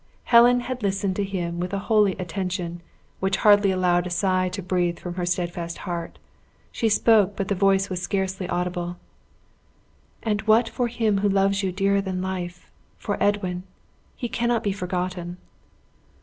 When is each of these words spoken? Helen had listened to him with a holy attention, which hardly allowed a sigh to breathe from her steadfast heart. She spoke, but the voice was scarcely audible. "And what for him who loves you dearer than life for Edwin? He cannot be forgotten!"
Helen 0.23 0.61
had 0.61 0.81
listened 0.81 1.15
to 1.17 1.23
him 1.23 1.59
with 1.59 1.73
a 1.75 1.85
holy 1.85 2.13
attention, 2.13 2.81
which 3.19 3.37
hardly 3.45 3.69
allowed 3.69 4.07
a 4.07 4.09
sigh 4.09 4.49
to 4.49 4.63
breathe 4.63 4.97
from 4.97 5.13
her 5.13 5.27
steadfast 5.27 5.77
heart. 5.85 6.17
She 6.71 6.89
spoke, 6.89 7.35
but 7.35 7.49
the 7.49 7.53
voice 7.53 7.87
was 7.87 8.01
scarcely 8.01 8.49
audible. 8.49 8.97
"And 10.23 10.41
what 10.47 10.67
for 10.67 10.87
him 10.87 11.19
who 11.19 11.29
loves 11.29 11.61
you 11.61 11.71
dearer 11.71 12.01
than 12.01 12.19
life 12.19 12.71
for 12.97 13.21
Edwin? 13.21 13.61
He 14.15 14.27
cannot 14.27 14.63
be 14.63 14.71
forgotten!" 14.71 15.37